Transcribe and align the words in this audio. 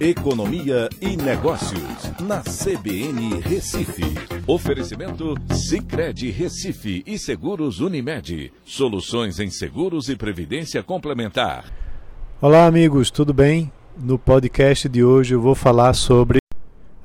Economia 0.00 0.88
e 0.98 1.14
Negócios, 1.14 2.10
na 2.22 2.40
CBN 2.40 3.38
Recife. 3.42 4.02
Oferecimento 4.46 5.34
Cicred 5.52 6.30
Recife 6.30 7.04
e 7.06 7.18
Seguros 7.18 7.80
Unimed. 7.80 8.50
Soluções 8.64 9.38
em 9.38 9.50
seguros 9.50 10.08
e 10.08 10.16
previdência 10.16 10.82
complementar. 10.82 11.70
Olá, 12.40 12.64
amigos, 12.64 13.10
tudo 13.10 13.34
bem? 13.34 13.70
No 13.94 14.18
podcast 14.18 14.88
de 14.88 15.04
hoje 15.04 15.34
eu 15.34 15.40
vou 15.42 15.54
falar 15.54 15.92
sobre 15.92 16.38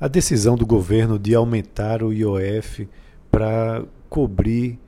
a 0.00 0.08
decisão 0.08 0.56
do 0.56 0.64
governo 0.64 1.18
de 1.18 1.34
aumentar 1.34 2.02
o 2.02 2.14
IOF 2.14 2.88
para 3.30 3.84
cobrir 4.08 4.78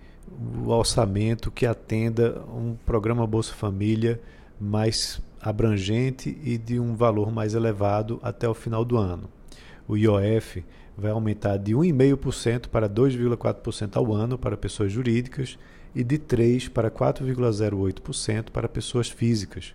o 0.65 0.71
orçamento 0.71 1.51
que 1.51 1.67
atenda 1.67 2.41
um 2.57 2.75
programa 2.87 3.27
Bolsa 3.27 3.53
Família 3.53 4.19
mais 4.59 5.21
abrangente 5.41 6.37
e 6.43 6.59
de 6.59 6.79
um 6.79 6.95
valor 6.95 7.31
mais 7.31 7.55
elevado 7.55 8.19
até 8.23 8.49
o 8.49 8.55
final 8.55 8.85
do 8.85 8.97
ano. 8.97 9.29
O 9.87 9.97
IOF 9.97 10.65
vai 10.97 11.11
aumentar 11.11 11.57
de 11.57 11.73
1,5% 11.75 12.69
para 12.69 12.89
2,4% 12.89 13.97
ao 13.97 14.13
ano 14.13 14.37
para 14.37 14.57
pessoas 14.57 14.93
jurídicas 14.93 15.59
e 15.95 16.03
de 16.03 16.19
3% 16.19 16.71
para 16.71 16.91
4,08% 16.91 18.51
para 18.51 18.69
pessoas 18.69 19.09
físicas. 19.09 19.75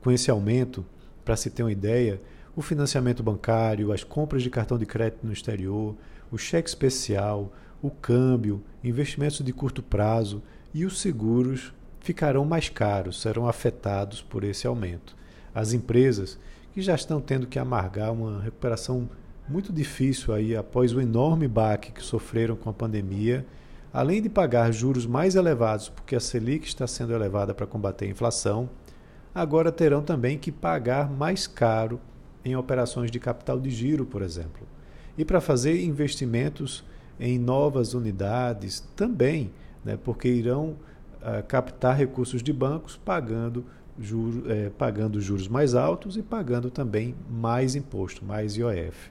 Com 0.00 0.10
esse 0.10 0.30
aumento, 0.30 0.84
para 1.24 1.36
se 1.36 1.48
ter 1.48 1.62
uma 1.62 1.72
ideia, 1.72 2.20
o 2.56 2.62
financiamento 2.62 3.22
bancário, 3.22 3.92
as 3.92 4.04
compras 4.04 4.42
de 4.42 4.50
cartão 4.50 4.78
de 4.78 4.84
crédito 4.84 5.26
no 5.26 5.32
exterior, 5.32 5.94
o 6.30 6.36
cheque 6.36 6.68
especial, 6.68 7.52
o 7.82 7.90
câmbio, 7.90 8.62
investimentos 8.82 9.44
de 9.44 9.52
curto 9.52 9.82
prazo 9.82 10.42
e 10.72 10.84
os 10.84 11.00
seguros 11.00 11.72
ficarão 12.04 12.44
mais 12.44 12.68
caros, 12.68 13.18
serão 13.18 13.48
afetados 13.48 14.20
por 14.20 14.44
esse 14.44 14.66
aumento. 14.66 15.16
As 15.54 15.72
empresas 15.72 16.38
que 16.74 16.82
já 16.82 16.94
estão 16.94 17.18
tendo 17.18 17.46
que 17.46 17.58
amargar 17.58 18.12
uma 18.12 18.42
recuperação 18.42 19.08
muito 19.48 19.72
difícil 19.72 20.34
aí 20.34 20.54
após 20.54 20.92
o 20.92 21.00
enorme 21.00 21.48
baque 21.48 21.92
que 21.92 22.02
sofreram 22.02 22.56
com 22.56 22.68
a 22.68 22.74
pandemia, 22.74 23.46
além 23.90 24.20
de 24.20 24.28
pagar 24.28 24.70
juros 24.70 25.06
mais 25.06 25.34
elevados 25.34 25.88
porque 25.88 26.14
a 26.14 26.20
Selic 26.20 26.66
está 26.66 26.86
sendo 26.86 27.14
elevada 27.14 27.54
para 27.54 27.66
combater 27.66 28.04
a 28.04 28.10
inflação, 28.10 28.68
agora 29.34 29.72
terão 29.72 30.02
também 30.02 30.36
que 30.36 30.52
pagar 30.52 31.10
mais 31.10 31.46
caro 31.46 31.98
em 32.44 32.54
operações 32.54 33.10
de 33.10 33.18
capital 33.18 33.58
de 33.58 33.70
giro, 33.70 34.04
por 34.04 34.20
exemplo. 34.20 34.66
E 35.16 35.24
para 35.24 35.40
fazer 35.40 35.82
investimentos 35.82 36.84
em 37.18 37.38
novas 37.38 37.94
unidades 37.94 38.80
também, 38.94 39.52
né, 39.82 39.96
porque 39.96 40.28
irão 40.28 40.76
captar 41.48 41.96
recursos 41.96 42.42
de 42.42 42.52
bancos 42.52 42.96
pagando, 42.96 43.64
juros, 43.98 44.50
é, 44.50 44.70
pagando 44.70 45.20
juros 45.20 45.48
mais 45.48 45.74
altos 45.74 46.16
e 46.16 46.22
pagando 46.22 46.70
também 46.70 47.14
mais 47.30 47.74
imposto, 47.74 48.24
mais 48.24 48.56
IOF. 48.56 49.10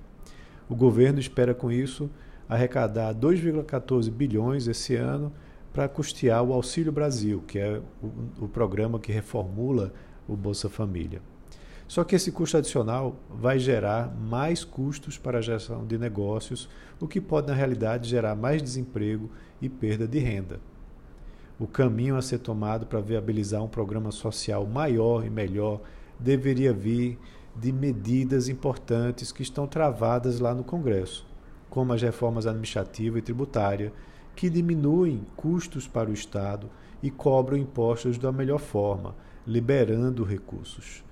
O 0.70 0.76
governo 0.76 1.20
espera 1.20 1.54
com 1.54 1.72
isso 1.72 2.10
arrecadar 2.48 3.14
2,14 3.16 4.12
bilhões 4.12 4.68
esse 4.68 4.96
ano 4.96 5.32
para 5.72 5.88
custear 5.88 6.44
o 6.44 6.54
Auxílio 6.54 6.92
Brasil, 6.92 7.44
que 7.48 7.58
é 7.58 7.82
o, 8.02 8.46
o 8.46 8.48
programa 8.48 9.00
que 9.00 9.12
reformula 9.12 9.92
o 10.28 10.36
Bolsa 10.36 10.70
Família. 10.70 11.22
Só 11.88 12.04
que 12.04 12.16
esse 12.16 12.32
custo 12.32 12.58
adicional 12.58 13.16
vai 13.30 13.60
gerar 13.60 14.14
mais 14.16 14.64
custos 14.64 15.18
para 15.18 15.40
a 15.40 15.42
gestão 15.42 15.86
de 15.86 15.98
negócios, 15.98 16.70
o 17.00 17.08
que 17.08 17.20
pode, 17.20 17.48
na 17.48 17.54
realidade, 17.54 18.08
gerar 18.08 18.36
mais 18.36 18.62
desemprego 18.62 19.30
e 19.62 19.68
perda 19.68 20.08
de 20.08 20.20
renda 20.20 20.60
o 21.60 21.68
caminho 21.68 22.18
a 22.18 22.22
ser 22.22 22.40
tomado 22.40 22.86
para 22.86 23.00
viabilizar 23.00 23.64
um 23.64 23.68
programa 23.68 24.12
social 24.12 24.66
maior 24.66 25.26
e 25.26 25.30
melhor 25.30 25.82
deveria 26.20 26.74
vir 26.74 27.20
de 27.56 27.72
medidas 27.72 28.50
importantes 28.50 29.32
que 29.32 29.44
estão 29.44 29.68
travadas 29.68 30.40
lá 30.40 30.54
no 30.54 30.64
Congresso, 30.64 31.28
como 31.70 31.94
as 31.94 32.02
reformas 32.02 32.48
administrativa 32.48 33.20
e 33.20 33.22
tributária, 33.22 33.94
que 34.36 34.50
diminuem 34.50 35.26
custos 35.36 35.88
para 35.88 36.10
o 36.10 36.14
Estado 36.14 36.70
e 37.02 37.12
cobram 37.12 37.58
impostos 37.58 38.18
da 38.18 38.32
melhor 38.32 38.60
forma, 38.60 39.16
liberando 39.46 40.24
recursos. 40.24 41.04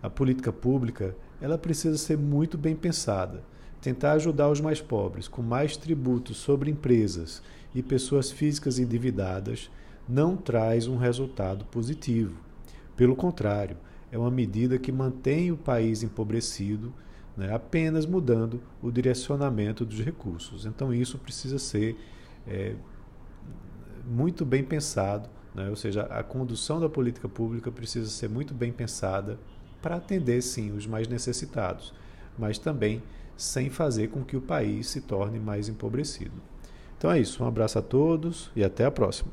A 0.00 0.08
política 0.08 0.52
pública 0.52 1.16
ela 1.40 1.58
precisa 1.58 1.98
ser 1.98 2.16
muito 2.16 2.56
bem 2.56 2.76
pensada. 2.76 3.42
Tentar 3.80 4.12
ajudar 4.12 4.48
os 4.48 4.60
mais 4.60 4.80
pobres 4.80 5.28
com 5.28 5.42
mais 5.42 5.76
tributos 5.76 6.36
sobre 6.36 6.70
empresas 6.70 7.42
e 7.74 7.82
pessoas 7.82 8.30
físicas 8.30 8.78
endividadas 8.78 9.70
não 10.08 10.36
traz 10.36 10.86
um 10.86 10.96
resultado 10.96 11.64
positivo. 11.66 12.36
Pelo 12.96 13.14
contrário, 13.14 13.76
é 14.10 14.16
uma 14.16 14.30
medida 14.30 14.78
que 14.78 14.90
mantém 14.90 15.52
o 15.52 15.56
país 15.56 16.02
empobrecido, 16.02 16.92
né, 17.36 17.54
apenas 17.54 18.06
mudando 18.06 18.60
o 18.82 18.90
direcionamento 18.90 19.84
dos 19.84 20.00
recursos. 20.00 20.64
Então, 20.64 20.92
isso 20.92 21.18
precisa 21.18 21.58
ser 21.58 21.96
é, 22.46 22.74
muito 24.06 24.44
bem 24.44 24.64
pensado, 24.64 25.28
né, 25.54 25.68
ou 25.68 25.76
seja, 25.76 26.02
a 26.04 26.22
condução 26.22 26.80
da 26.80 26.88
política 26.88 27.28
pública 27.28 27.70
precisa 27.70 28.08
ser 28.08 28.28
muito 28.28 28.54
bem 28.54 28.72
pensada 28.72 29.38
para 29.82 29.96
atender, 29.96 30.42
sim, 30.42 30.72
os 30.72 30.86
mais 30.86 31.06
necessitados, 31.06 31.92
mas 32.36 32.58
também 32.58 33.02
sem 33.36 33.70
fazer 33.70 34.08
com 34.08 34.24
que 34.24 34.36
o 34.36 34.40
país 34.40 34.88
se 34.88 35.02
torne 35.02 35.38
mais 35.38 35.68
empobrecido. 35.68 36.42
Então 36.96 37.12
é 37.12 37.20
isso, 37.20 37.44
um 37.44 37.46
abraço 37.46 37.78
a 37.78 37.82
todos 37.82 38.50
e 38.56 38.64
até 38.64 38.84
a 38.84 38.90
próxima. 38.90 39.30